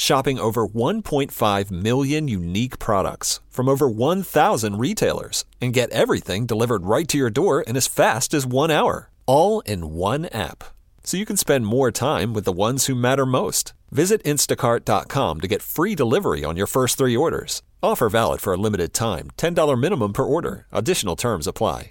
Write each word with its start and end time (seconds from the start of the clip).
Shopping 0.00 0.38
over 0.38 0.64
1.5 0.64 1.70
million 1.72 2.28
unique 2.28 2.78
products 2.78 3.40
from 3.50 3.68
over 3.68 3.90
1,000 3.90 4.78
retailers 4.78 5.44
and 5.60 5.72
get 5.72 5.90
everything 5.90 6.46
delivered 6.46 6.86
right 6.86 7.08
to 7.08 7.18
your 7.18 7.30
door 7.30 7.62
in 7.62 7.76
as 7.76 7.88
fast 7.88 8.32
as 8.32 8.46
one 8.46 8.70
hour, 8.70 9.10
all 9.26 9.58
in 9.66 9.94
one 9.94 10.26
app. 10.26 10.62
So 11.02 11.16
you 11.16 11.26
can 11.26 11.36
spend 11.36 11.66
more 11.66 11.90
time 11.90 12.32
with 12.32 12.44
the 12.44 12.52
ones 12.52 12.86
who 12.86 12.94
matter 12.94 13.26
most. 13.26 13.74
Visit 13.90 14.22
instacart.com 14.22 15.40
to 15.40 15.48
get 15.48 15.62
free 15.62 15.96
delivery 15.96 16.44
on 16.44 16.56
your 16.56 16.68
first 16.68 16.96
three 16.96 17.16
orders. 17.16 17.62
Offer 17.82 18.08
valid 18.08 18.40
for 18.40 18.52
a 18.52 18.56
limited 18.56 18.94
time 18.94 19.30
$10 19.36 19.80
minimum 19.80 20.12
per 20.12 20.22
order. 20.22 20.68
Additional 20.70 21.16
terms 21.16 21.48
apply. 21.48 21.90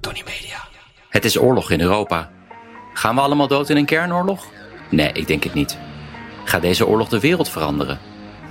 Tony 0.00 0.22
Media. 0.22 0.66
Het 1.10 1.24
is 1.24 1.36
oorlog 1.36 1.70
in 1.70 1.80
Europa. 1.80 2.30
Gaan 2.94 3.14
we 3.14 3.20
allemaal 3.20 3.48
dood 3.48 3.68
in 3.70 3.76
een 3.76 3.86
kernoorlog? 3.86 4.46
Nee, 4.90 5.12
ik 5.12 5.26
denk 5.26 5.44
het 5.44 5.54
niet. 5.54 5.83
Gaat 6.44 6.62
deze 6.62 6.86
oorlog 6.86 7.08
de 7.08 7.20
wereld 7.20 7.48
veranderen? 7.48 7.98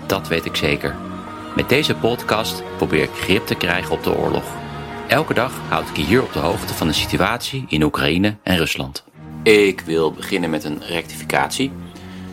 Dat 0.06 0.28
weet 0.28 0.46
ik 0.46 0.56
zeker. 0.56 0.96
Met 1.56 1.70
deze 1.70 1.96
podcast 1.96 2.64
probeer 2.78 3.04
ik 3.04 3.10
grip 3.14 3.46
te 3.46 3.56
krijgen 3.56 3.92
op 3.92 4.04
de 4.04 4.18
oorlog. 4.18 4.44
Elke 5.08 5.34
dag 5.34 5.52
houd 5.70 5.90
ik 5.90 5.98
je 5.98 6.04
hier 6.04 6.22
op 6.22 6.34
de 6.34 6.40
hoogte 6.40 6.74
van 6.74 6.88
de 6.88 6.94
situatie 6.94 7.66
in 7.68 7.84
Oekraïne 7.84 8.36
en 8.44 8.58
Rusland. 8.58 9.04
Ik 9.44 9.82
wil 9.82 10.12
beginnen 10.12 10.50
met 10.50 10.64
een 10.64 10.82
rectificatie. 10.88 11.72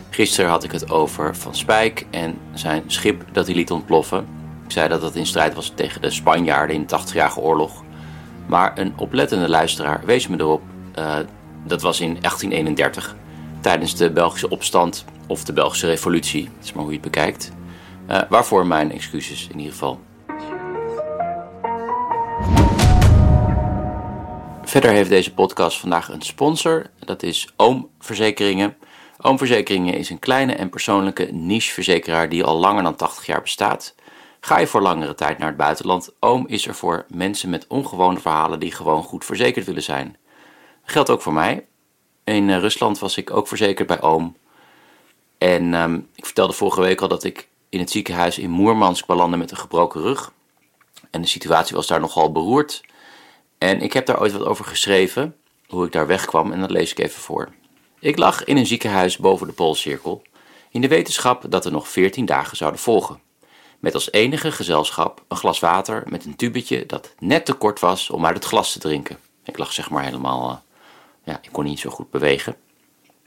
Gisteren 0.09 0.49
had 0.49 0.63
ik 0.63 0.71
het 0.71 0.91
over 0.91 1.35
Van 1.35 1.55
Spijk 1.55 2.05
en 2.11 2.37
zijn 2.53 2.83
schip 2.87 3.23
dat 3.31 3.45
hij 3.45 3.55
liet 3.55 3.71
ontploffen. 3.71 4.25
Ik 4.65 4.71
zei 4.71 4.89
dat 4.89 5.01
dat 5.01 5.15
in 5.15 5.25
strijd 5.25 5.53
was 5.53 5.71
tegen 5.75 6.01
de 6.01 6.11
Spanjaarden 6.11 6.75
in 6.75 6.85
de 6.87 6.99
80-jarige 6.99 7.39
oorlog. 7.39 7.83
Maar 8.45 8.71
een 8.77 8.93
oplettende 8.97 9.49
luisteraar 9.49 10.01
wees 10.05 10.27
me 10.27 10.39
erop. 10.39 10.61
Uh, 10.99 11.15
dat 11.63 11.81
was 11.81 11.99
in 11.99 12.17
1831, 12.21 13.15
tijdens 13.61 13.95
de 13.95 14.11
Belgische 14.11 14.49
opstand 14.49 15.05
of 15.27 15.43
de 15.43 15.53
Belgische 15.53 15.87
revolutie. 15.87 16.43
Dat 16.43 16.63
is 16.63 16.73
maar 16.73 16.83
hoe 16.83 16.93
je 16.93 16.99
het 16.99 17.11
bekijkt. 17.11 17.51
Uh, 18.09 18.21
waarvoor 18.29 18.67
mijn 18.67 18.91
excuses 18.91 19.47
in 19.51 19.57
ieder 19.57 19.71
geval. 19.71 19.99
Verder 24.63 24.91
heeft 24.91 25.09
deze 25.09 25.33
podcast 25.33 25.79
vandaag 25.79 26.09
een 26.09 26.21
sponsor. 26.21 26.89
Dat 26.99 27.23
is 27.23 27.53
Oom 27.55 27.89
Verzekeringen. 27.99 28.77
Oom 29.17 29.37
Verzekeringen 29.37 29.93
is 29.93 30.09
een 30.09 30.19
kleine 30.19 30.53
en 30.53 30.69
persoonlijke 30.69 31.23
nicheverzekeraar 31.31 32.29
die 32.29 32.43
al 32.43 32.57
langer 32.57 32.83
dan 32.83 32.95
80 32.95 33.25
jaar 33.25 33.41
bestaat. 33.41 33.95
Ga 34.39 34.59
je 34.59 34.67
voor 34.67 34.81
langere 34.81 35.15
tijd 35.15 35.37
naar 35.37 35.47
het 35.47 35.57
buitenland, 35.57 36.13
Oom 36.19 36.47
is 36.47 36.67
er 36.67 36.75
voor 36.75 37.05
mensen 37.09 37.49
met 37.49 37.67
ongewone 37.67 38.19
verhalen 38.19 38.59
die 38.59 38.71
gewoon 38.71 39.03
goed 39.03 39.25
verzekerd 39.25 39.65
willen 39.65 39.83
zijn. 39.83 40.17
Geldt 40.83 41.09
ook 41.09 41.21
voor 41.21 41.33
mij. 41.33 41.65
In 42.31 42.49
eh, 42.49 42.59
Rusland 42.59 42.99
was 42.99 43.17
ik 43.17 43.31
ook 43.31 43.47
verzekerd 43.47 43.87
bij 43.87 44.01
Oom. 44.01 44.37
En 45.37 45.73
um, 45.73 46.07
ik 46.15 46.25
vertelde 46.25 46.53
vorige 46.53 46.81
week 46.81 47.01
al 47.01 47.07
dat 47.07 47.23
ik 47.23 47.47
in 47.69 47.79
het 47.79 47.91
ziekenhuis 47.91 48.37
in 48.37 48.49
Moermansk 48.49 49.05
belandde 49.05 49.37
met 49.37 49.51
een 49.51 49.57
gebroken 49.57 50.01
rug. 50.01 50.31
En 51.09 51.21
de 51.21 51.27
situatie 51.27 51.75
was 51.75 51.87
daar 51.87 51.99
nogal 51.99 52.31
beroerd. 52.31 52.81
En 53.57 53.81
ik 53.81 53.93
heb 53.93 54.05
daar 54.05 54.19
ooit 54.19 54.31
wat 54.31 54.45
over 54.45 54.65
geschreven, 54.65 55.35
hoe 55.67 55.85
ik 55.85 55.91
daar 55.91 56.07
wegkwam, 56.07 56.51
en 56.51 56.59
dat 56.59 56.71
lees 56.71 56.91
ik 56.91 56.99
even 56.99 57.21
voor. 57.21 57.49
Ik 57.99 58.17
lag 58.17 58.43
in 58.43 58.57
een 58.57 58.67
ziekenhuis 58.67 59.17
boven 59.17 59.47
de 59.47 59.53
Poolcirkel, 59.53 60.21
in 60.69 60.81
de 60.81 60.87
wetenschap 60.87 61.45
dat 61.49 61.65
er 61.65 61.71
nog 61.71 61.87
14 61.87 62.25
dagen 62.25 62.57
zouden 62.57 62.79
volgen. 62.79 63.19
Met 63.79 63.93
als 63.93 64.11
enige 64.11 64.51
gezelschap 64.51 65.23
een 65.27 65.37
glas 65.37 65.59
water 65.59 66.03
met 66.07 66.25
een 66.25 66.35
tubetje 66.35 66.85
dat 66.85 67.13
net 67.19 67.45
te 67.45 67.53
kort 67.53 67.79
was 67.79 68.09
om 68.09 68.25
uit 68.25 68.35
het 68.35 68.45
glas 68.45 68.71
te 68.71 68.79
drinken. 68.79 69.17
Ik 69.43 69.57
lag 69.57 69.73
zeg 69.73 69.89
maar 69.89 70.03
helemaal, 70.03 70.49
uh, 70.49 70.70
ja, 71.23 71.39
ik 71.41 71.49
kon 71.51 71.63
niet 71.63 71.79
zo 71.79 71.89
goed 71.89 72.09
bewegen. 72.09 72.55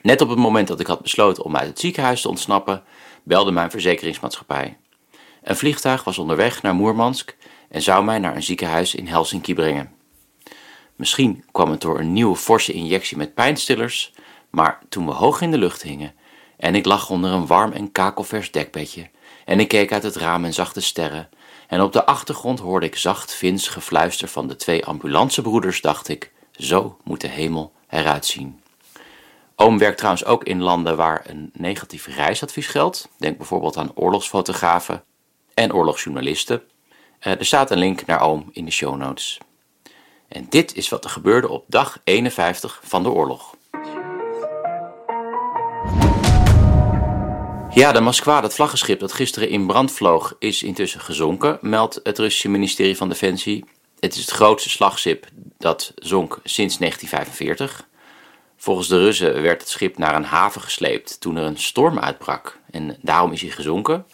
Net 0.03 0.21
op 0.21 0.28
het 0.28 0.38
moment 0.38 0.69
dat 0.69 0.81
ik 0.81 0.87
had 0.87 1.03
besloten 1.03 1.44
om 1.44 1.56
uit 1.56 1.69
het 1.69 1.81
ziekenhuis 1.81 2.21
te 2.21 2.28
ontsnappen, 2.28 2.82
belde 3.22 3.50
mijn 3.50 3.71
verzekeringsmaatschappij. 3.71 4.77
Een 5.43 5.56
vliegtuig 5.56 6.04
was 6.04 6.19
onderweg 6.19 6.62
naar 6.62 6.75
Moermansk 6.75 7.37
en 7.69 7.83
zou 7.83 8.04
mij 8.04 8.19
naar 8.19 8.37
een 8.37 8.43
ziekenhuis 8.43 8.94
in 8.94 9.06
Helsinki 9.06 9.54
brengen. 9.54 9.93
Misschien 10.97 11.44
kwam 11.53 11.71
het 11.71 11.81
door 11.81 11.99
een 11.99 12.12
nieuwe 12.12 12.37
forse 12.37 12.72
injectie 12.72 13.16
met 13.16 13.34
pijnstillers, 13.34 14.12
maar 14.50 14.78
toen 14.88 15.06
we 15.06 15.12
hoog 15.12 15.41
in 15.41 15.50
de 15.50 15.59
lucht 15.59 15.83
hingen 15.83 16.15
en 16.56 16.75
ik 16.75 16.84
lag 16.84 17.10
onder 17.10 17.31
een 17.31 17.47
warm 17.47 17.72
en 17.72 17.93
kakelvers 17.93 18.50
dekbedje 18.50 19.10
en 19.44 19.60
ik 19.60 19.69
keek 19.69 19.93
uit 19.93 20.03
het 20.03 20.16
raam 20.16 20.44
en 20.44 20.54
zag 20.54 20.72
de 20.72 20.81
sterren 20.81 21.28
en 21.69 21.81
op 21.81 21.93
de 21.93 22.06
achtergrond 22.06 22.59
hoorde 22.59 22.87
ik 22.87 22.97
zacht 22.97 23.34
Vins 23.34 23.69
gefluister 23.69 24.28
van 24.28 24.49
de 24.49 24.56
twee 24.56 24.84
ambulancebroeders, 24.84 25.81
dacht 25.81 26.09
ik, 26.09 26.33
zo 26.53 26.97
moet 27.04 27.21
de 27.21 27.28
hemel 27.28 27.72
eruit 27.94 28.27
zien. 28.27 28.60
Oom 29.56 29.78
werkt 29.78 29.97
trouwens 29.97 30.25
ook 30.25 30.44
in 30.44 30.62
landen 30.62 30.97
waar 30.97 31.25
een 31.27 31.50
negatief 31.53 32.06
reisadvies 32.06 32.66
geldt. 32.66 33.09
Denk 33.19 33.37
bijvoorbeeld 33.37 33.77
aan 33.77 33.93
oorlogsfotografen 33.94 35.05
en 35.55 35.75
oorlogsjournalisten. 35.75 36.62
Uh, 37.21 37.38
er 37.38 37.47
staat 37.47 37.71
een 37.71 37.78
link 37.78 38.06
naar 38.06 38.21
Oom 38.21 38.50
in 38.53 38.65
de 38.65 38.71
show 38.71 38.97
notes. 38.97 39.38
En 40.28 40.47
dit 40.49 40.75
is 40.75 40.88
wat 40.88 41.04
er 41.04 41.10
gebeurde 41.10 41.49
op 41.49 41.65
dag 41.69 42.00
51 42.04 42.81
van 42.83 43.03
de 43.03 43.10
oorlog. 43.10 43.54
Ja, 47.71 47.93
de 47.93 48.00
Moskwa, 48.00 48.41
dat 48.41 48.54
vlaggenschip 48.54 49.00
dat 49.00 49.12
gisteren 49.12 49.49
in 49.49 49.66
brand 49.66 49.93
vloog, 49.93 50.37
is 50.38 50.62
intussen 50.62 51.00
gezonken, 51.00 51.59
meldt 51.60 52.00
het 52.03 52.19
Russische 52.19 52.49
ministerie 52.49 52.97
van 52.97 53.09
Defensie. 53.09 53.65
Het 54.00 54.15
is 54.15 54.21
het 54.21 54.31
grootste 54.31 54.71
slagschip 54.71 55.27
dat 55.64 55.92
zonk 55.94 56.38
sinds 56.44 56.78
1945. 56.78 57.86
Volgens 58.56 58.88
de 58.88 58.98
Russen 58.98 59.42
werd 59.42 59.60
het 59.60 59.70
schip 59.70 59.98
naar 59.98 60.14
een 60.14 60.25
haven 60.25 60.60
gesleept 60.60 61.20
toen 61.20 61.36
er 61.36 61.44
een 61.44 61.58
storm 61.58 61.98
uitbrak 61.98 62.58
en 62.70 62.98
daarom 63.02 63.32
is 63.32 63.41
hij 63.41 63.50
gezonken. 63.50 64.06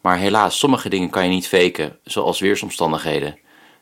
Maar 0.00 0.18
helaas, 0.18 0.58
sommige 0.58 0.88
dingen 0.88 1.10
kan 1.10 1.24
je 1.24 1.30
niet 1.30 1.48
faken, 1.48 1.98
zoals 2.04 2.40
weersomstandigheden. 2.40 3.38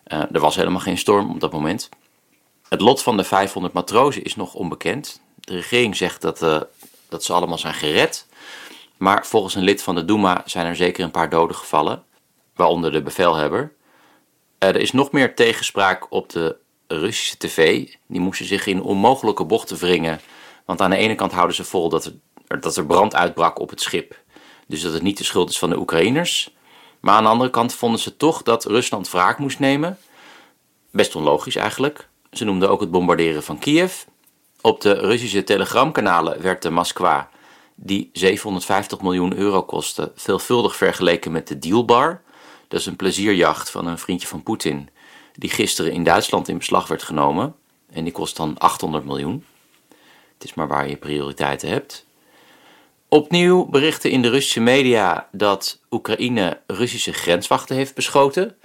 Uh, 0.07 0.23
er 0.33 0.41
was 0.41 0.57
helemaal 0.57 0.81
geen 0.81 0.99
storm 0.99 1.31
op 1.31 1.41
dat 1.41 1.53
moment. 1.53 1.89
Het 2.69 2.81
lot 2.81 3.03
van 3.03 3.17
de 3.17 3.25
500 3.25 3.75
matrozen 3.75 4.25
is 4.25 4.37
nog 4.37 4.55
onbekend. 4.55 5.21
De 5.35 5.55
regering 5.55 5.97
zegt 5.97 6.21
dat, 6.21 6.43
uh, 6.43 6.61
dat 7.09 7.25
ze 7.25 7.33
allemaal 7.33 7.59
zijn 7.59 7.75
gered. 7.75 8.27
Maar 8.97 9.27
volgens 9.27 9.55
een 9.55 9.63
lid 9.63 9.83
van 9.83 9.95
de 9.95 10.05
Duma 10.05 10.43
zijn 10.45 10.67
er 10.67 10.77
zeker 10.77 11.05
een 11.05 11.11
paar 11.11 11.31
doden 11.31 11.57
gevallen, 11.57 12.03
waaronder 12.55 12.93
de 12.93 13.03
bevelhebber. 13.03 13.63
Uh, 13.63 14.69
er 14.69 14.77
is 14.77 14.93
nog 14.93 15.13
meer 15.13 15.35
tegenspraak 15.35 16.13
op 16.13 16.29
de 16.29 16.57
Russische 16.89 17.37
tv. 17.37 17.89
Die 18.07 18.21
moesten 18.21 18.47
zich 18.47 18.67
in 18.67 18.83
onmogelijke 18.83 19.45
bochten 19.45 19.77
wringen. 19.77 20.21
Want 20.65 20.81
aan 20.81 20.91
de 20.91 20.97
ene 20.97 21.15
kant 21.15 21.33
houden 21.33 21.57
ze 21.57 21.65
vol 21.65 21.89
dat 21.89 22.05
er, 22.05 22.61
dat 22.61 22.77
er 22.77 22.87
brand 22.87 23.15
uitbrak 23.15 23.59
op 23.59 23.71
het 23.71 23.81
schip. 23.81 24.21
Dus 24.67 24.83
dat 24.83 24.93
het 24.93 25.03
niet 25.03 25.19
de 25.19 25.25
schuld 25.25 25.51
is 25.51 25.59
van 25.59 25.71
de 25.71 25.79
Oekraïners. 25.79 26.55
Maar 27.01 27.15
aan 27.15 27.23
de 27.23 27.29
andere 27.29 27.51
kant 27.51 27.75
vonden 27.75 28.01
ze 28.01 28.17
toch 28.17 28.43
dat 28.43 28.65
Rusland 28.65 29.11
wraak 29.11 29.39
moest 29.39 29.59
nemen. 29.59 29.99
Best 30.91 31.17
onlogisch 31.17 31.57
eigenlijk. 31.57 32.09
Ze 32.33 32.45
noemden 32.45 32.71
ook 32.71 32.81
het 32.81 32.91
bombarderen 32.91 33.43
van 33.43 33.59
Kiev. 33.59 34.03
Op 34.61 34.81
de 34.81 34.93
Russische 34.93 35.45
telegramkanalen 35.45 36.43
werd 36.43 36.63
de 36.63 36.71
Moskwa, 36.71 37.29
die 37.75 38.11
750 38.13 39.01
miljoen 39.01 39.37
euro 39.37 39.63
kostte, 39.63 40.13
veelvuldig 40.15 40.77
vergeleken 40.77 41.33
met 41.33 41.49
de 41.49 41.59
Dealbar. 41.59 42.23
Dat 42.69 42.81
is 42.81 42.87
een 42.87 42.97
plezierjacht 42.97 43.71
van 43.71 43.87
een 43.87 43.99
vriendje 43.99 44.29
van 44.29 44.43
Poetin, 44.43 44.89
die 45.39 45.51
gisteren 45.51 45.93
in 45.93 46.05
Duitsland 46.05 46.49
in 46.49 46.59
beslag 46.59 46.89
werd 46.89 47.03
genomen. 47.03 47.55
En 47.93 48.05
die 48.05 48.13
kost 48.13 48.37
dan 48.37 48.59
800 48.59 49.05
miljoen. 49.05 49.45
Het 50.35 50.45
is 50.45 50.55
maar 50.55 50.69
waar 50.69 50.89
je 50.89 50.97
prioriteiten 50.97 51.69
hebt. 51.69 52.07
Opnieuw 53.09 53.65
berichten 53.65 54.11
in 54.11 54.23
de 54.23 54.31
Russische 54.31 54.61
media 54.61 55.29
dat 55.33 55.79
Oekraïne 55.91 56.61
Russische 56.67 57.13
grenswachten 57.13 57.77
heeft 57.77 57.95
beschoten. 57.95 58.57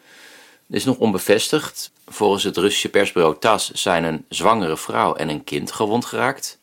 Dit 0.68 0.80
is 0.80 0.86
nog 0.86 0.98
onbevestigd. 0.98 1.92
Volgens 2.08 2.44
het 2.44 2.58
Russische 2.58 2.90
persbureau 2.90 3.40
TAS 3.40 3.72
zijn 3.72 4.04
een 4.04 4.26
zwangere 4.30 4.78
vrouw 4.78 5.16
en 5.16 5.30
een 5.30 5.44
kind 5.44 5.72
gewond 5.72 6.06
geraakt. 6.06 6.60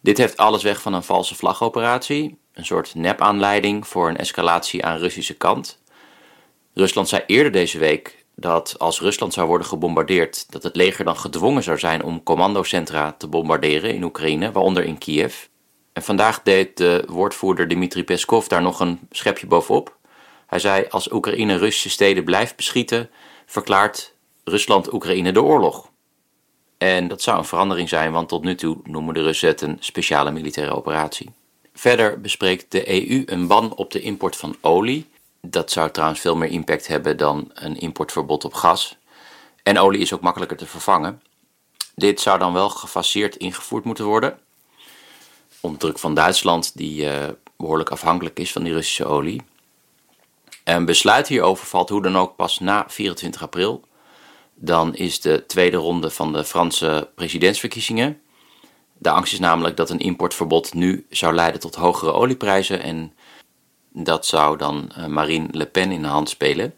Dit 0.00 0.18
heeft 0.18 0.36
alles 0.36 0.62
weg 0.62 0.82
van 0.82 0.92
een 0.92 1.02
valse 1.02 1.34
vlagoperatie, 1.34 2.38
een 2.52 2.64
soort 2.64 2.94
nepaanleiding 2.94 3.86
voor 3.86 4.08
een 4.08 4.16
escalatie 4.16 4.84
aan 4.84 4.98
Russische 4.98 5.34
kant. 5.34 5.78
Rusland 6.74 7.08
zei 7.08 7.22
eerder 7.26 7.52
deze 7.52 7.78
week 7.78 8.21
dat 8.34 8.74
als 8.78 9.00
Rusland 9.00 9.32
zou 9.32 9.46
worden 9.46 9.66
gebombardeerd, 9.66 10.52
dat 10.52 10.62
het 10.62 10.76
leger 10.76 11.04
dan 11.04 11.16
gedwongen 11.16 11.62
zou 11.62 11.78
zijn 11.78 12.02
om 12.02 12.22
commandocentra 12.22 13.12
te 13.12 13.26
bombarderen 13.26 13.94
in 13.94 14.02
Oekraïne, 14.02 14.52
waaronder 14.52 14.84
in 14.84 14.98
Kiev. 14.98 15.44
En 15.92 16.02
vandaag 16.02 16.42
deed 16.42 16.76
de 16.76 17.04
woordvoerder 17.06 17.68
Dmitri 17.68 18.04
Peskov 18.04 18.46
daar 18.46 18.62
nog 18.62 18.80
een 18.80 19.00
schepje 19.10 19.46
bovenop. 19.46 19.96
Hij 20.46 20.58
zei: 20.58 20.86
Als 20.90 21.12
Oekraïne 21.12 21.56
Russische 21.56 21.90
steden 21.90 22.24
blijft 22.24 22.56
beschieten, 22.56 23.10
verklaart 23.46 24.14
Rusland 24.44 24.92
Oekraïne 24.92 25.32
de 25.32 25.42
oorlog. 25.42 25.90
En 26.78 27.08
dat 27.08 27.22
zou 27.22 27.38
een 27.38 27.44
verandering 27.44 27.88
zijn, 27.88 28.12
want 28.12 28.28
tot 28.28 28.44
nu 28.44 28.54
toe 28.54 28.76
noemen 28.84 29.14
de 29.14 29.22
Russen 29.22 29.48
het 29.48 29.60
een 29.60 29.76
speciale 29.80 30.30
militaire 30.30 30.74
operatie. 30.74 31.30
Verder 31.74 32.20
bespreekt 32.20 32.70
de 32.70 33.10
EU 33.10 33.22
een 33.26 33.46
ban 33.46 33.74
op 33.74 33.90
de 33.90 34.00
import 34.00 34.36
van 34.36 34.56
olie. 34.60 35.06
Dat 35.46 35.70
zou 35.70 35.90
trouwens 35.90 36.20
veel 36.20 36.36
meer 36.36 36.50
impact 36.50 36.86
hebben 36.86 37.16
dan 37.16 37.50
een 37.54 37.80
importverbod 37.80 38.44
op 38.44 38.54
gas. 38.54 38.96
En 39.62 39.78
olie 39.78 40.00
is 40.00 40.12
ook 40.12 40.20
makkelijker 40.20 40.56
te 40.56 40.66
vervangen. 40.66 41.22
Dit 41.94 42.20
zou 42.20 42.38
dan 42.38 42.52
wel 42.52 42.68
gefaseerd 42.68 43.36
ingevoerd 43.36 43.84
moeten 43.84 44.04
worden. 44.04 44.38
Onder 45.60 45.78
druk 45.78 45.98
van 45.98 46.14
Duitsland, 46.14 46.76
die 46.76 47.04
uh, 47.04 47.28
behoorlijk 47.56 47.90
afhankelijk 47.90 48.38
is 48.38 48.52
van 48.52 48.62
die 48.62 48.72
Russische 48.72 49.04
olie. 49.04 49.42
Een 50.64 50.84
besluit 50.84 51.28
hierover 51.28 51.66
valt 51.66 51.88
hoe 51.88 52.02
dan 52.02 52.16
ook 52.16 52.36
pas 52.36 52.58
na 52.58 52.84
24 52.88 53.42
april. 53.42 53.84
Dan 54.54 54.94
is 54.94 55.20
de 55.20 55.46
tweede 55.46 55.76
ronde 55.76 56.10
van 56.10 56.32
de 56.32 56.44
Franse 56.44 57.10
presidentsverkiezingen. 57.14 58.20
De 58.98 59.10
angst 59.10 59.32
is 59.32 59.38
namelijk 59.38 59.76
dat 59.76 59.90
een 59.90 59.98
importverbod 59.98 60.74
nu 60.74 61.06
zou 61.10 61.34
leiden 61.34 61.60
tot 61.60 61.74
hogere 61.74 62.12
olieprijzen 62.12 62.82
en 62.82 63.12
dat 63.92 64.26
zou 64.26 64.56
dan 64.56 64.92
uh, 64.98 65.06
Marine 65.06 65.48
Le 65.50 65.66
Pen 65.66 65.92
in 65.92 66.02
de 66.02 66.08
hand 66.08 66.28
spelen. 66.28 66.74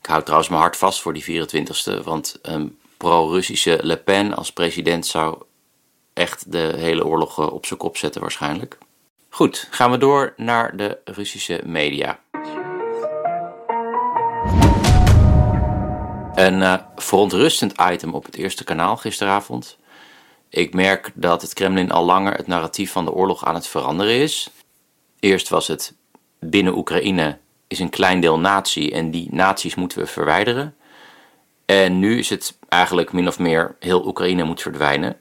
Ik 0.00 0.06
hou 0.06 0.22
trouwens 0.22 0.50
mijn 0.50 0.62
hart 0.62 0.76
vast 0.76 1.00
voor 1.00 1.12
die 1.12 1.46
24ste, 1.46 2.04
want 2.04 2.38
een 2.42 2.78
pro-Russische 2.96 3.78
Le 3.82 3.96
Pen 3.96 4.34
als 4.34 4.52
president 4.52 5.06
zou 5.06 5.42
echt 6.12 6.52
de 6.52 6.72
hele 6.76 7.06
oorlog 7.06 7.38
eh, 7.38 7.52
op 7.52 7.66
zijn 7.66 7.78
kop 7.78 7.96
zetten 7.96 8.20
waarschijnlijk. 8.20 8.78
Goed, 9.28 9.68
gaan 9.70 9.90
we 9.90 9.98
door 9.98 10.34
naar 10.36 10.76
de 10.76 10.98
Russische 11.04 11.60
media. 11.64 12.20
Een 16.34 16.60
uh, 16.60 16.74
verontrustend 16.96 17.74
item 17.90 18.14
op 18.14 18.24
het 18.24 18.36
eerste 18.36 18.64
kanaal 18.64 18.96
gisteravond. 18.96 19.78
Ik 20.48 20.74
merk 20.74 21.10
dat 21.14 21.42
het 21.42 21.54
Kremlin 21.54 21.90
al 21.90 22.04
langer 22.04 22.32
het 22.32 22.46
narratief 22.46 22.92
van 22.92 23.04
de 23.04 23.12
oorlog 23.12 23.44
aan 23.44 23.54
het 23.54 23.66
veranderen 23.66 24.14
is. 24.14 24.50
Eerst 25.20 25.48
was 25.48 25.66
het 25.66 25.94
binnen 26.40 26.76
Oekraïne 26.76 27.38
is 27.66 27.78
een 27.78 27.90
klein 27.90 28.20
deel 28.20 28.38
natie 28.38 28.92
en 28.92 29.10
die 29.10 29.28
naties 29.30 29.74
moeten 29.74 29.98
we 29.98 30.06
verwijderen. 30.06 30.76
En 31.64 31.98
nu 31.98 32.18
is 32.18 32.30
het 32.30 32.58
eigenlijk 32.68 33.12
min 33.12 33.28
of 33.28 33.38
meer 33.38 33.76
heel 33.78 34.06
Oekraïne 34.06 34.44
moet 34.44 34.62
verdwijnen. 34.62 35.16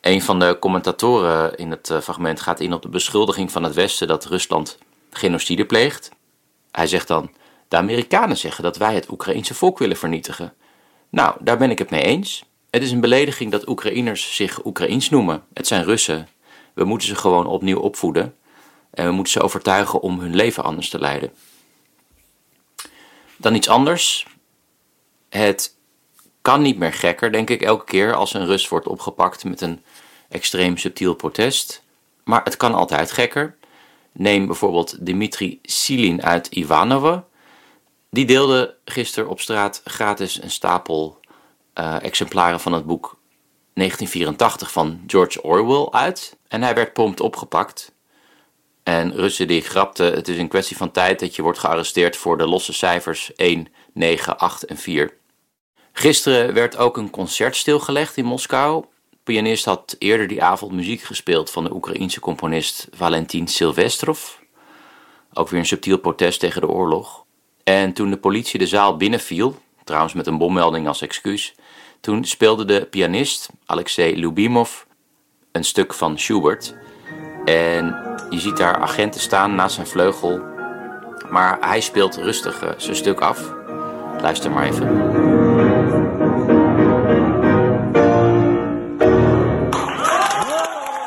Een 0.00 0.22
van 0.22 0.38
de 0.38 0.56
commentatoren 0.60 1.56
in 1.56 1.70
het 1.70 1.90
eh, 1.90 2.00
fragment 2.00 2.40
gaat 2.40 2.60
in 2.60 2.72
op 2.72 2.82
de 2.82 2.88
beschuldiging 2.88 3.52
van 3.52 3.62
het 3.62 3.74
Westen 3.74 4.08
dat 4.08 4.24
Rusland 4.24 4.78
genocide 5.10 5.64
pleegt. 5.64 6.10
Hij 6.70 6.86
zegt 6.86 7.08
dan: 7.08 7.30
De 7.68 7.76
Amerikanen 7.76 8.36
zeggen 8.36 8.64
dat 8.64 8.76
wij 8.76 8.94
het 8.94 9.10
Oekraïense 9.10 9.54
volk 9.54 9.78
willen 9.78 9.96
vernietigen. 9.96 10.54
Nou, 11.08 11.36
daar 11.40 11.58
ben 11.58 11.70
ik 11.70 11.78
het 11.78 11.90
mee 11.90 12.02
eens. 12.02 12.44
Het 12.70 12.82
is 12.82 12.90
een 12.90 13.00
belediging 13.00 13.50
dat 13.50 13.68
Oekraïners 13.68 14.36
zich 14.36 14.64
Oekraïens 14.64 15.10
noemen. 15.10 15.42
Het 15.54 15.66
zijn 15.66 15.84
Russen. 15.84 16.28
We 16.74 16.84
moeten 16.84 17.08
ze 17.08 17.14
gewoon 17.14 17.46
opnieuw 17.46 17.78
opvoeden. 17.78 18.34
En 18.90 19.06
we 19.06 19.12
moeten 19.12 19.32
ze 19.32 19.40
overtuigen 19.40 20.00
om 20.00 20.20
hun 20.20 20.34
leven 20.34 20.64
anders 20.64 20.88
te 20.88 20.98
leiden. 20.98 21.32
Dan 23.36 23.54
iets 23.54 23.68
anders. 23.68 24.26
Het 25.28 25.76
kan 26.42 26.62
niet 26.62 26.78
meer 26.78 26.92
gekker, 26.92 27.32
denk 27.32 27.50
ik, 27.50 27.62
elke 27.62 27.84
keer 27.84 28.14
als 28.14 28.34
een 28.34 28.46
Rus 28.46 28.68
wordt 28.68 28.86
opgepakt 28.86 29.44
met 29.44 29.60
een 29.60 29.84
extreem 30.28 30.76
subtiel 30.76 31.14
protest. 31.14 31.82
Maar 32.24 32.44
het 32.44 32.56
kan 32.56 32.74
altijd 32.74 33.12
gekker. 33.12 33.56
Neem 34.12 34.46
bijvoorbeeld 34.46 35.06
Dimitri 35.06 35.58
Silin 35.62 36.22
uit 36.22 36.46
Ivanovo. 36.46 37.24
Die 38.10 38.26
deelde 38.26 38.76
gisteren 38.84 39.28
op 39.28 39.40
straat 39.40 39.80
gratis 39.84 40.42
een 40.42 40.50
stapel 40.50 41.20
uh, 41.74 42.02
exemplaren 42.02 42.60
van 42.60 42.72
het 42.72 42.86
boek 42.86 43.16
1984 43.74 44.72
van 44.72 45.02
George 45.06 45.42
Orwell 45.42 45.88
uit. 45.90 46.36
En 46.48 46.62
hij 46.62 46.74
werd 46.74 46.92
prompt 46.92 47.20
opgepakt. 47.20 47.94
En 48.86 49.14
Russen 49.14 49.46
die 49.46 49.60
grapten, 49.60 50.12
het 50.12 50.28
is 50.28 50.38
een 50.38 50.48
kwestie 50.48 50.76
van 50.76 50.90
tijd 50.90 51.20
dat 51.20 51.36
je 51.36 51.42
wordt 51.42 51.58
gearresteerd 51.58 52.16
voor 52.16 52.38
de 52.38 52.46
losse 52.46 52.72
cijfers 52.72 53.34
1, 53.34 53.68
9, 53.92 54.38
8 54.38 54.64
en 54.64 54.76
4. 54.76 55.16
Gisteren 55.92 56.54
werd 56.54 56.76
ook 56.76 56.96
een 56.96 57.10
concert 57.10 57.56
stilgelegd 57.56 58.16
in 58.16 58.24
Moskou. 58.24 58.84
De 59.10 59.16
pianist 59.22 59.64
had 59.64 59.96
eerder 59.98 60.28
die 60.28 60.42
avond 60.42 60.72
muziek 60.72 61.00
gespeeld 61.00 61.50
van 61.50 61.64
de 61.64 61.74
Oekraïense 61.74 62.20
componist 62.20 62.88
Valentin 62.92 63.48
Silvestrov. 63.48 64.20
Ook 65.32 65.48
weer 65.48 65.60
een 65.60 65.66
subtiel 65.66 65.98
protest 65.98 66.40
tegen 66.40 66.60
de 66.60 66.68
oorlog. 66.68 67.24
En 67.64 67.92
toen 67.92 68.10
de 68.10 68.18
politie 68.18 68.58
de 68.58 68.66
zaal 68.66 68.96
binnenviel, 68.96 69.58
trouwens 69.84 70.14
met 70.14 70.26
een 70.26 70.38
bommelding 70.38 70.88
als 70.88 71.02
excuus, 71.02 71.54
toen 72.00 72.24
speelde 72.24 72.64
de 72.64 72.86
pianist 72.90 73.48
Alexei 73.64 74.16
Lubimov 74.16 74.82
een 75.52 75.64
stuk 75.64 75.94
van 75.94 76.18
Schubert. 76.18 76.74
En 77.46 77.96
je 78.30 78.40
ziet 78.40 78.56
daar 78.56 78.76
agenten 78.76 79.20
staan 79.20 79.54
naast 79.54 79.74
zijn 79.74 79.86
vleugel, 79.86 80.40
maar 81.30 81.56
hij 81.60 81.80
speelt 81.80 82.16
rustig 82.16 82.62
uh, 82.62 82.70
zijn 82.76 82.96
stuk 82.96 83.20
af. 83.20 83.52
Luister 84.20 84.50
maar 84.50 84.64
even. 84.64 84.86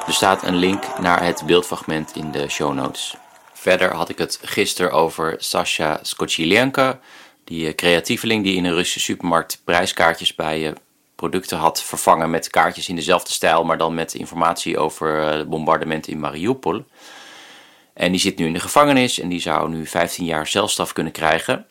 Er 0.08 0.14
staat 0.14 0.44
een 0.44 0.56
link 0.56 1.00
naar 1.00 1.24
het 1.24 1.44
beeldfragment 1.46 2.16
in 2.16 2.32
de 2.32 2.50
show 2.50 2.74
notes. 2.74 3.16
Verder 3.54 3.94
had 3.94 4.10
ik 4.10 4.18
het 4.18 4.40
gisteren 4.42 4.92
over 4.92 5.36
Sasha 5.38 6.00
Skochilenko, 6.02 6.98
die 7.44 7.68
eh, 7.68 7.76
creatieveling 7.76 8.44
die 8.44 8.56
in 8.56 8.66
een 8.66 8.74
Russische 8.74 9.00
supermarkt 9.00 9.62
prijskaartjes 9.64 10.36
bij 10.36 10.68
eh, 10.68 10.74
producten 11.20 11.58
had 11.58 11.84
vervangen 11.84 12.30
met 12.30 12.50
kaartjes 12.50 12.90
in 12.90 12.96
dezelfde 12.96 13.32
stijl, 13.32 13.64
maar 13.64 13.78
dan 13.78 13.94
met 13.94 14.14
informatie 14.14 14.78
over 14.78 15.22
het 15.22 15.44
eh, 15.44 15.50
bombardement 15.50 16.08
in 16.08 16.20
Mariupol. 16.20 16.86
En 17.94 18.12
die 18.12 18.22
zit 18.22 18.38
nu 18.38 18.46
in 18.46 18.54
de 18.54 18.60
gevangenis 18.60 19.20
en 19.20 19.30
die 19.30 19.40
zou 19.40 19.70
nu 19.70 19.88
15 19.88 20.26
jaar 20.26 20.48
celstraf 20.48 20.94
kunnen 20.94 21.12
krijgen. 21.12 21.66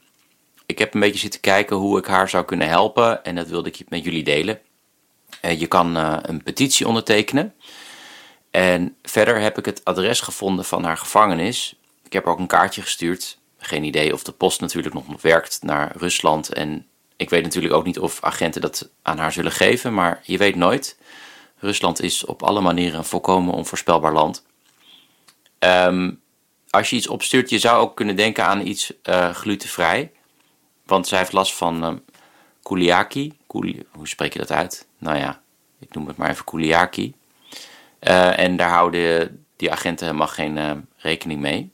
Ik 0.66 0.78
heb 0.78 0.94
een 0.94 1.00
beetje 1.00 1.18
zitten 1.18 1.40
kijken 1.40 1.76
hoe 1.76 1.98
ik 1.98 2.06
haar 2.06 2.28
zou 2.28 2.44
kunnen 2.44 2.68
helpen 2.68 3.24
en 3.24 3.34
dat 3.34 3.48
wilde 3.48 3.68
ik 3.68 3.88
met 3.88 4.04
jullie 4.04 4.24
delen. 4.24 4.60
Je 5.40 5.66
kan 5.66 5.94
een 5.94 6.42
petitie 6.42 6.86
ondertekenen. 6.86 7.54
En 8.50 8.96
verder 9.02 9.40
heb 9.40 9.58
ik 9.58 9.64
het 9.64 9.84
adres 9.84 10.20
gevonden 10.20 10.64
van 10.64 10.84
haar 10.84 10.96
gevangenis. 10.96 11.74
Ik 12.04 12.12
heb 12.12 12.26
ook 12.26 12.38
een 12.38 12.46
kaartje 12.46 12.82
gestuurd. 12.82 13.38
Geen 13.58 13.84
idee 13.84 14.12
of 14.12 14.22
de 14.22 14.32
post 14.32 14.60
natuurlijk 14.60 14.94
nog 14.94 15.22
werkt 15.22 15.58
naar 15.62 15.92
Rusland. 15.96 16.52
En 16.52 16.86
ik 17.18 17.30
weet 17.30 17.42
natuurlijk 17.42 17.74
ook 17.74 17.84
niet 17.84 17.98
of 17.98 18.22
agenten 18.22 18.60
dat 18.60 18.90
aan 19.02 19.18
haar 19.18 19.32
zullen 19.32 19.52
geven, 19.52 19.94
maar 19.94 20.20
je 20.22 20.38
weet 20.38 20.56
nooit. 20.56 20.98
Rusland 21.58 22.02
is 22.02 22.24
op 22.24 22.42
alle 22.42 22.60
manieren 22.60 22.98
een 22.98 23.04
volkomen 23.04 23.54
onvoorspelbaar 23.54 24.12
land. 24.12 24.46
Ehm, 25.58 26.10
als 26.70 26.90
je 26.90 26.96
iets 26.96 27.06
opstuurt, 27.06 27.50
je 27.50 27.58
zou 27.58 27.80
ook 27.80 27.96
kunnen 27.96 28.16
denken 28.16 28.44
aan 28.44 28.66
iets 28.66 28.92
uh, 29.04 29.30
glutenvrij. 29.30 30.12
Want 30.86 31.06
zij 31.06 31.18
heeft 31.18 31.32
last 31.32 31.54
van 31.54 31.84
um, 31.84 32.04
kuliaki. 32.62 33.32
hoe 33.46 34.08
spreek 34.08 34.32
je 34.32 34.38
dat 34.38 34.52
uit? 34.52 34.86
Nou 34.98 35.18
ja, 35.18 35.40
ik 35.78 35.94
noem 35.94 36.06
het 36.06 36.16
maar 36.16 36.30
even 36.30 36.44
kuliaki. 36.44 37.14
Uh, 38.00 38.38
en 38.38 38.56
daar 38.56 38.70
houden 38.70 39.44
die 39.56 39.72
agenten 39.72 40.06
helemaal 40.06 40.28
geen 40.28 40.56
uh, 40.56 40.70
rekening 40.96 41.40
mee. 41.40 41.70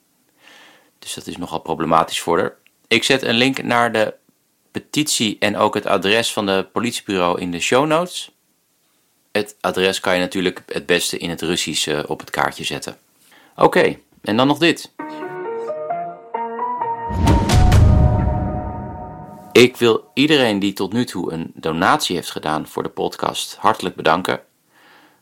Dus 0.99 1.15
dat 1.15 1.27
is 1.27 1.37
nogal 1.37 1.59
problematisch 1.59 2.21
voor 2.21 2.39
haar. 2.39 2.55
Ik 2.89 3.05
zet 3.05 3.23
een 3.23 3.35
link 3.35 3.63
naar 3.63 3.93
de 3.93 4.15
petitie 4.75 5.37
en 5.39 5.57
ook 5.57 5.75
het 5.75 5.87
adres 5.87 6.33
van 6.33 6.47
de 6.47 6.67
politiebureau 6.73 7.41
in 7.41 7.51
de 7.51 7.61
show 7.61 7.87
notes. 7.87 8.31
Het 9.33 9.57
adres 9.61 10.01
kan 10.01 10.15
je 10.15 10.21
natuurlijk 10.21 10.63
het 10.67 10.87
beste 10.87 11.19
in 11.19 11.31
het 11.31 11.43
Russisch 11.43 11.87
uh, 11.87 12.03
op 12.07 12.21
het 12.21 12.31
kaartje 12.31 12.65
zetten. 12.65 12.97
Oké, 13.57 13.97
en 14.23 14.37
dan 14.37 14.47
nog 14.47 14.59
dit. 14.59 14.93
Ik 19.53 19.77
wil 19.77 20.11
iedereen 20.15 20.59
die 20.59 20.73
tot 20.73 20.93
nu 20.93 21.05
toe 21.05 21.33
een 21.33 21.53
donatie 21.55 22.17
heeft 22.17 22.31
gedaan 22.31 22.67
voor 22.67 22.83
de 22.83 22.89
podcast 22.89 23.57
hartelijk 23.57 23.95
bedanken. 23.95 24.41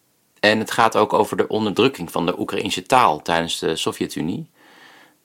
En 0.41 0.59
het 0.59 0.71
gaat 0.71 0.97
ook 0.97 1.13
over 1.13 1.37
de 1.37 1.49
onderdrukking 1.49 2.11
van 2.11 2.27
de 2.27 2.41
Oekraïnse 2.41 2.83
taal 2.83 3.23
tijdens 3.23 3.59
de 3.59 3.77
Sovjet-Unie. 3.77 4.47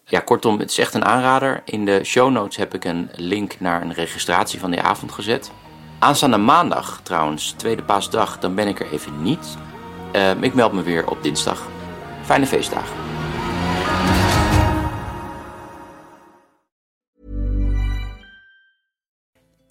Ja, 0.05 0.19
kortom, 0.19 0.59
het 0.59 0.69
is 0.69 0.77
echt 0.77 0.93
een 0.93 1.05
aanrader. 1.05 1.62
In 1.65 1.86
de 1.86 2.03
show 2.03 2.31
notes 2.31 2.55
heb 2.55 2.74
ik 2.74 2.86
een 2.86 3.09
link 3.15 3.59
naar 3.59 3.81
een 3.81 3.93
registratie 3.93 4.59
van 4.59 4.71
die 4.71 4.81
avond 4.81 5.12
gezet. 5.12 5.51
Aanstaande 6.00 6.38
maandag, 6.38 7.00
trouwens, 7.03 7.51
tweede 7.51 7.83
paasdag, 7.83 8.39
dan 8.39 8.55
ben 8.55 8.67
ik 8.67 8.79
er 8.79 8.91
even 8.91 9.21
niet. 9.21 9.57
Uh, 10.15 10.41
ik 10.41 10.53
meld 10.53 10.74
me 10.74 10.83
weer 10.83 11.09
op 11.09 11.24
dinsdag. 11.24 11.67
Fijne 12.24 12.45
feestdagen. 12.45 13.18